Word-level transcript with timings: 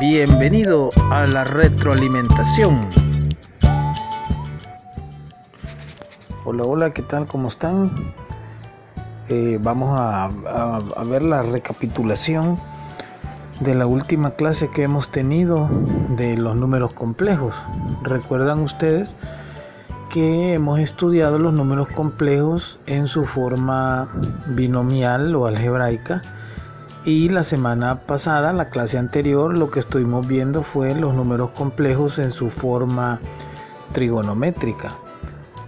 Bienvenido 0.00 0.88
a 1.10 1.26
la 1.26 1.44
retroalimentación. 1.44 2.88
Hola, 6.46 6.62
hola, 6.64 6.90
¿qué 6.94 7.02
tal? 7.02 7.26
¿Cómo 7.26 7.48
están? 7.48 7.90
Eh, 9.28 9.58
vamos 9.60 10.00
a, 10.00 10.24
a 10.24 11.04
ver 11.04 11.22
la 11.22 11.42
recapitulación 11.42 12.58
de 13.60 13.74
la 13.74 13.86
última 13.86 14.30
clase 14.30 14.70
que 14.70 14.84
hemos 14.84 15.12
tenido 15.12 15.68
de 16.16 16.34
los 16.38 16.56
números 16.56 16.94
complejos. 16.94 17.62
¿Recuerdan 18.02 18.60
ustedes? 18.60 19.14
que 20.08 20.54
hemos 20.54 20.80
estudiado 20.80 21.38
los 21.38 21.52
números 21.52 21.86
complejos 21.90 22.80
en 22.86 23.06
su 23.06 23.26
forma 23.26 24.08
binomial 24.48 25.36
o 25.36 25.46
algebraica 25.46 26.20
y 27.04 27.30
la 27.30 27.42
semana 27.42 28.00
pasada, 28.00 28.52
la 28.52 28.68
clase 28.68 28.98
anterior, 28.98 29.56
lo 29.56 29.70
que 29.70 29.80
estuvimos 29.80 30.26
viendo 30.26 30.62
fue 30.62 30.94
los 30.94 31.14
números 31.14 31.50
complejos 31.50 32.18
en 32.18 32.30
su 32.30 32.50
forma 32.50 33.20
trigonométrica. 33.92 34.92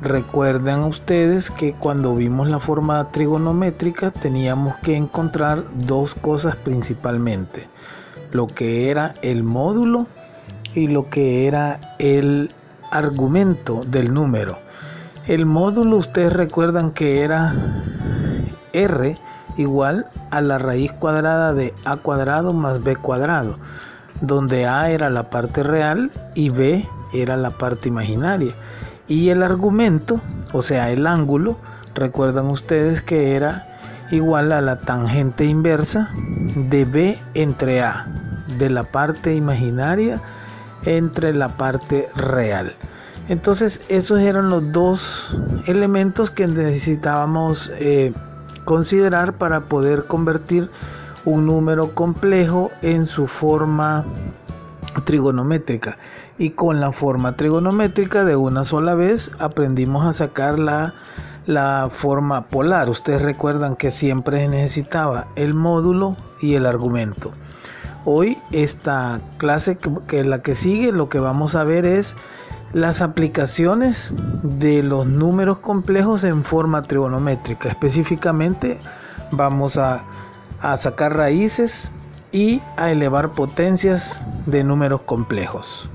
Recuerden 0.00 0.80
ustedes 0.80 1.50
que 1.50 1.72
cuando 1.72 2.14
vimos 2.14 2.48
la 2.48 2.60
forma 2.60 3.10
trigonométrica 3.10 4.12
teníamos 4.12 4.76
que 4.76 4.94
encontrar 4.94 5.64
dos 5.74 6.14
cosas 6.14 6.54
principalmente, 6.54 7.68
lo 8.30 8.46
que 8.46 8.90
era 8.90 9.14
el 9.22 9.42
módulo 9.42 10.06
y 10.74 10.86
lo 10.86 11.10
que 11.10 11.48
era 11.48 11.80
el 11.98 12.52
argumento 12.92 13.80
del 13.86 14.14
número. 14.14 14.58
El 15.26 15.44
módulo 15.44 15.96
ustedes 15.96 16.32
recuerdan 16.32 16.92
que 16.92 17.22
era 17.22 17.52
r 18.72 19.16
igual 19.56 20.06
a 20.30 20.40
la 20.40 20.58
raíz 20.58 20.92
cuadrada 20.92 21.52
de 21.52 21.74
a 21.84 21.96
cuadrado 21.96 22.52
más 22.52 22.82
b 22.82 22.96
cuadrado, 22.96 23.58
donde 24.20 24.66
a 24.66 24.90
era 24.90 25.10
la 25.10 25.30
parte 25.30 25.62
real 25.62 26.10
y 26.34 26.50
b 26.50 26.88
era 27.12 27.36
la 27.36 27.50
parte 27.50 27.88
imaginaria. 27.88 28.54
Y 29.08 29.28
el 29.28 29.42
argumento, 29.42 30.20
o 30.52 30.62
sea, 30.62 30.90
el 30.90 31.06
ángulo, 31.06 31.56
recuerdan 31.94 32.46
ustedes 32.46 33.02
que 33.02 33.36
era 33.36 33.66
igual 34.10 34.52
a 34.52 34.60
la 34.60 34.78
tangente 34.78 35.44
inversa 35.44 36.10
de 36.54 36.84
b 36.84 37.18
entre 37.34 37.82
a, 37.82 38.06
de 38.58 38.70
la 38.70 38.84
parte 38.84 39.34
imaginaria 39.34 40.20
entre 40.84 41.32
la 41.32 41.56
parte 41.56 42.08
real. 42.14 42.72
Entonces 43.28 43.80
esos 43.88 44.20
eran 44.20 44.50
los 44.50 44.72
dos 44.72 45.36
elementos 45.66 46.30
que 46.30 46.46
necesitábamos 46.46 47.72
eh, 47.78 48.12
considerar 48.66 49.38
para 49.38 49.60
poder 49.62 50.04
convertir 50.04 50.68
un 51.24 51.46
número 51.46 51.94
complejo 51.94 52.70
en 52.82 53.06
su 53.06 53.26
forma 53.26 54.04
trigonométrica. 55.04 55.96
Y 56.36 56.50
con 56.50 56.80
la 56.80 56.92
forma 56.92 57.36
trigonométrica 57.36 58.26
de 58.26 58.36
una 58.36 58.64
sola 58.64 58.94
vez 58.94 59.30
aprendimos 59.38 60.04
a 60.04 60.12
sacar 60.12 60.58
la, 60.58 60.92
la 61.46 61.88
forma 61.90 62.48
polar. 62.48 62.90
Ustedes 62.90 63.22
recuerdan 63.22 63.76
que 63.76 63.90
siempre 63.90 64.46
necesitaba 64.48 65.28
el 65.36 65.54
módulo 65.54 66.16
y 66.42 66.54
el 66.54 66.66
argumento. 66.66 67.32
Hoy 68.04 68.38
esta 68.52 69.20
clase 69.38 69.78
que, 69.78 70.20
es 70.20 70.26
la 70.26 70.42
que 70.42 70.54
sigue 70.54 70.92
lo 70.92 71.08
que 71.08 71.18
vamos 71.18 71.54
a 71.54 71.64
ver 71.64 71.86
es 71.86 72.14
las 72.76 73.00
aplicaciones 73.00 74.12
de 74.42 74.82
los 74.82 75.06
números 75.06 75.60
complejos 75.60 76.24
en 76.24 76.44
forma 76.44 76.82
trigonométrica. 76.82 77.70
Específicamente 77.70 78.78
vamos 79.30 79.78
a, 79.78 80.04
sacar 80.76 81.16
raíces 81.16 81.90
y 82.32 82.60
a 82.76 82.90
elevar 82.90 83.30
potencias 83.30 84.20
de 84.44 84.62
números 84.62 85.00
complejos. 85.00 85.88